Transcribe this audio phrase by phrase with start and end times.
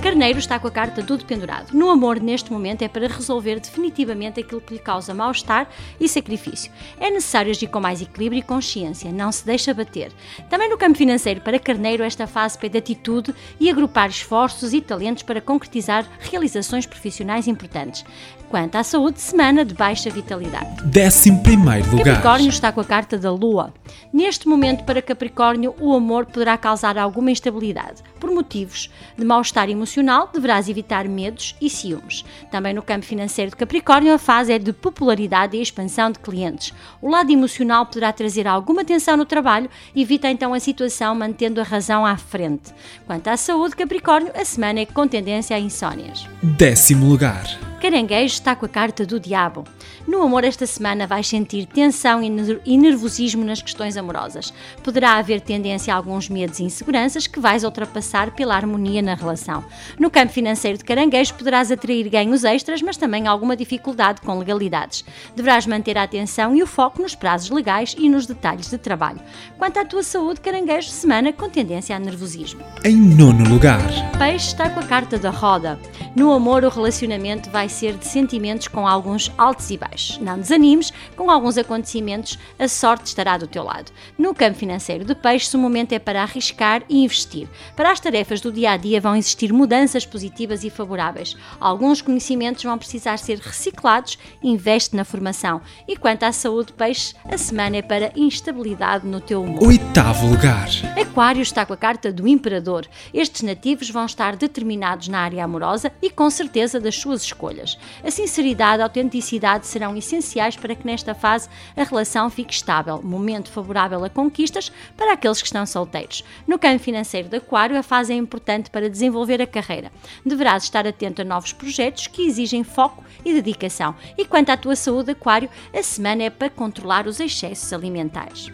[0.00, 1.76] Carneiro está com a carta do dependurado.
[1.76, 5.68] No amor, neste momento, é para resolver definitivamente aquilo que lhe causa mal-estar
[6.00, 6.72] e sacrifício.
[6.98, 10.10] É necessário agir com mais equilíbrio e consciência, não se deixa bater.
[10.48, 15.22] Também no campo financeiro, para Carneiro, esta fase pede atitude e agrupar esforços e talentos
[15.22, 18.02] para concretizar realizações profissionais importantes.
[18.48, 20.82] Quanto à saúde, semana de baixa vitalidade.
[20.82, 22.04] 11 primeiro lugar.
[22.04, 23.72] Capricórnio está com a carta da Lua.
[24.12, 28.02] Neste momento, para Capricórnio, o amor poderá causar alguma instabilidade.
[28.18, 29.89] Por motivos de mal-estar emocional,
[30.32, 32.24] deverás evitar medos e ciúmes.
[32.50, 36.72] Também no campo financeiro de Capricórnio, a fase é de popularidade e expansão de clientes.
[37.00, 41.64] O lado emocional poderá trazer alguma tensão no trabalho, evita então a situação mantendo a
[41.64, 42.72] razão à frente.
[43.06, 46.26] Quanto à saúde, Capricórnio, a semana é com tendência a insónias.
[46.42, 47.69] Décimo lugar.
[47.80, 49.64] Caranguejo está com a carta do diabo.
[50.06, 54.52] No amor, esta semana vais sentir tensão e nervosismo nas questões amorosas.
[54.84, 59.64] Poderá haver tendência a alguns medos e inseguranças que vais ultrapassar pela harmonia na relação.
[59.98, 65.02] No campo financeiro de caranguejo, poderás atrair ganhos extras, mas também alguma dificuldade com legalidades.
[65.34, 69.20] Deverás manter a atenção e o foco nos prazos legais e nos detalhes de trabalho.
[69.56, 72.60] Quanto à tua saúde, caranguejo, semana com tendência a nervosismo.
[72.84, 73.80] Em nono lugar.
[74.18, 75.78] Peixe está com a carta da roda.
[76.14, 80.18] No amor, o relacionamento vai ser de sentimentos com alguns altos e baixos.
[80.18, 83.92] Não desanimes, com alguns acontecimentos, a sorte estará do teu lado.
[84.18, 87.48] No campo financeiro de peixes, o momento é para arriscar e investir.
[87.76, 91.36] Para as tarefas do dia a dia vão existir mudanças positivas e favoráveis.
[91.60, 95.60] Alguns conhecimentos vão precisar ser reciclados, investe na formação.
[95.86, 99.66] E quanto à saúde de peixes, a semana é para instabilidade no teu humor.
[99.66, 100.68] Oitavo lugar.
[101.00, 102.86] Aquário está com a carta do Imperador.
[103.12, 107.59] Estes nativos vão estar determinados na área amorosa e com certeza das suas escolhas.
[108.04, 113.02] A sinceridade e a autenticidade serão essenciais para que nesta fase a relação fique estável,
[113.02, 116.24] momento favorável a conquistas para aqueles que estão solteiros.
[116.46, 119.92] No campo financeiro de Aquário, a fase é importante para desenvolver a carreira.
[120.24, 123.94] Deverás estar atento a novos projetos que exigem foco e dedicação.
[124.16, 128.50] E quanto à tua saúde, Aquário, a semana é para controlar os excessos alimentares.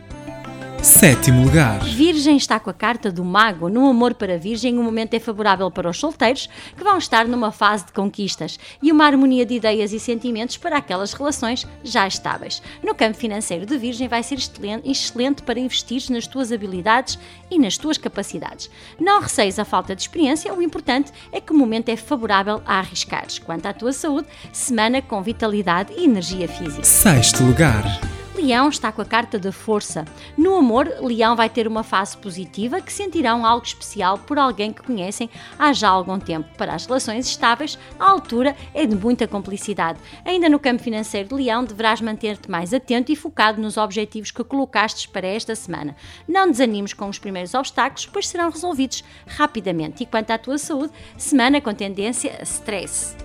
[0.87, 1.83] Sétimo lugar.
[1.83, 3.69] Virgem está com a carta do Mago.
[3.69, 7.51] No amor para Virgem, o momento é favorável para os solteiros, que vão estar numa
[7.51, 12.63] fase de conquistas e uma harmonia de ideias e sentimentos para aquelas relações já estáveis.
[12.85, 14.39] No campo financeiro de Virgem, vai ser
[14.85, 17.19] excelente para investir nas tuas habilidades
[17.51, 18.71] e nas tuas capacidades.
[18.97, 22.79] Não receies a falta de experiência, o importante é que o momento é favorável a
[22.79, 23.41] arriscares.
[23.41, 26.85] Quanto à tua saúde, semana com vitalidade e energia física.
[26.85, 27.85] Sexto lugar.
[28.37, 30.05] Leão está com a carta da força.
[30.37, 34.83] No amor, Leão vai ter uma fase positiva que sentirão algo especial por alguém que
[34.83, 36.47] conhecem há já algum tempo.
[36.57, 39.99] Para as relações estáveis, a altura é de muita complicidade.
[40.23, 44.45] Ainda no campo financeiro de Leão, deverás manter-te mais atento e focado nos objetivos que
[44.45, 45.97] colocastes para esta semana.
[46.29, 50.03] Não desanimes com os primeiros obstáculos, pois serão resolvidos rapidamente.
[50.03, 53.17] E quanto à tua saúde, semana com tendência a stress.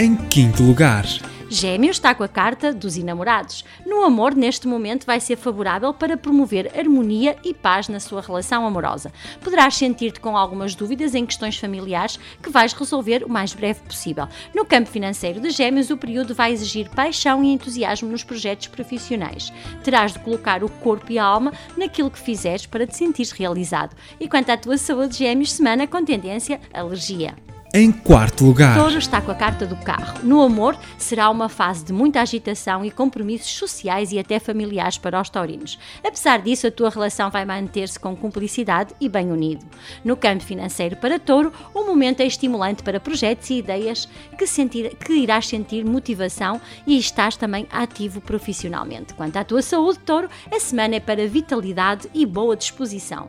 [0.00, 1.04] Em quinto lugar.
[1.50, 3.64] Gêmeos está com a carta dos enamorados.
[3.84, 8.64] No amor, neste momento, vai ser favorável para promover harmonia e paz na sua relação
[8.64, 9.12] amorosa.
[9.42, 14.28] Poderás sentir-te com algumas dúvidas em questões familiares que vais resolver o mais breve possível.
[14.54, 19.52] No campo financeiro de Gêmeos, o período vai exigir paixão e entusiasmo nos projetos profissionais.
[19.82, 23.96] Terás de colocar o corpo e a alma naquilo que fizeres para te sentir realizado.
[24.20, 27.34] E quanto à tua saúde, Gêmeos, semana com tendência alergia.
[27.74, 28.78] Em quarto lugar.
[28.78, 30.20] Touro está com a carta do carro.
[30.22, 35.20] No amor, será uma fase de muita agitação e compromissos sociais e até familiares para
[35.20, 35.78] os taurinos.
[36.02, 39.66] Apesar disso, a tua relação vai manter-se com cumplicidade e bem unido.
[40.02, 44.08] No campo financeiro para Touro, o momento é estimulante para projetos e ideias
[44.38, 49.12] que, sentir, que irás sentir motivação e estás também ativo profissionalmente.
[49.12, 53.28] Quanto à tua saúde, Touro, a semana é para vitalidade e boa disposição.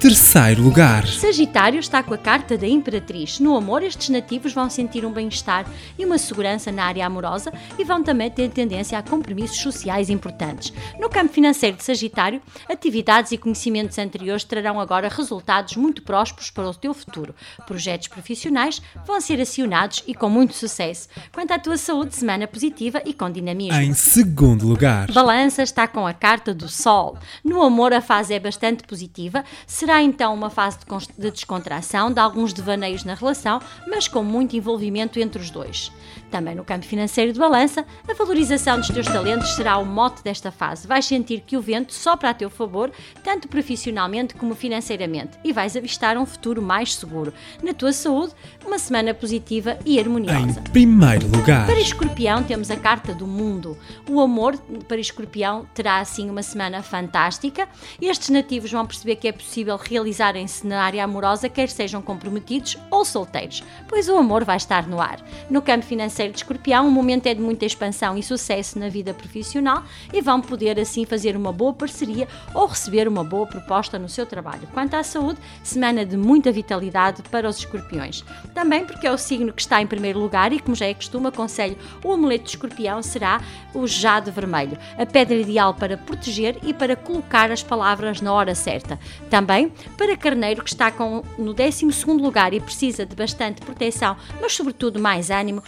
[0.00, 1.06] Terceiro lugar.
[1.06, 3.40] Sagitário está com a carta da Imperatriz.
[3.40, 5.66] No amor, estes nativos vão sentir um bem-estar
[5.98, 10.74] e uma segurança na área amorosa e vão também ter tendência a compromissos sociais importantes.
[11.00, 16.68] No campo financeiro de Sagitário, atividades e conhecimentos anteriores trarão agora resultados muito prósperos para
[16.68, 17.34] o teu futuro.
[17.66, 21.08] Projetos profissionais vão ser acionados e com muito sucesso.
[21.32, 23.80] Quanto à tua saúde, semana positiva e com dinamismo.
[23.80, 25.10] Em segundo lugar.
[25.12, 27.16] Balança está com a carta do Sol.
[27.42, 29.42] No amor, a fase é bastante positiva.
[29.66, 30.78] Se Será então uma fase
[31.18, 35.92] de descontração, de alguns devaneios na relação, mas com muito envolvimento entre os dois.
[36.34, 40.50] Também no campo financeiro de balança, a valorização dos teus talentos será o mote desta
[40.50, 40.84] fase.
[40.84, 42.90] Vais sentir que o vento sopra a teu favor,
[43.22, 47.32] tanto profissionalmente como financeiramente, e vais avistar um futuro mais seguro.
[47.62, 48.34] Na tua saúde,
[48.66, 50.58] uma semana positiva e harmoniosa.
[50.58, 51.66] Em primeiro lugar.
[51.66, 53.78] Para Escorpião temos a carta do mundo.
[54.10, 54.58] O amor
[54.88, 57.68] para Escorpião terá assim uma semana fantástica.
[58.02, 63.04] Estes nativos vão perceber que é possível realizarem-se na área amorosa, quer sejam comprometidos ou
[63.04, 65.24] solteiros, pois o amor vai estar no ar.
[65.48, 69.12] No campo financeiro de Escorpião, o momento é de muita expansão e sucesso na vida
[69.14, 69.82] profissional
[70.12, 74.26] e vão poder assim fazer uma boa parceria ou receber uma boa proposta no seu
[74.26, 74.68] trabalho.
[74.72, 78.24] Quanto à saúde, semana de muita vitalidade para os escorpiões.
[78.54, 81.28] Também porque é o signo que está em primeiro lugar e, como já é costume,
[81.28, 83.40] aconselho o amuleto de escorpião será
[83.74, 88.54] o jade vermelho, a pedra ideal para proteger e para colocar as palavras na hora
[88.54, 88.98] certa.
[89.28, 94.52] Também para carneiro que está com, no 12 lugar e precisa de bastante proteção, mas
[94.52, 95.62] sobretudo mais ânimo,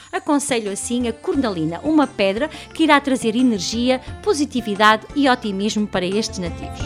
[0.46, 6.38] aconselho assim a cornalina, uma pedra que irá trazer energia, positividade e otimismo para estes
[6.38, 6.81] nativos.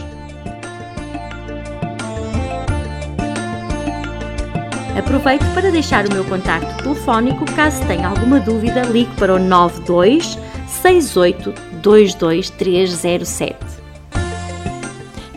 [4.97, 10.37] Aproveito para deixar o meu contacto telefónico caso tenha alguma dúvida, ligue para o 92
[10.67, 13.80] 68 22307.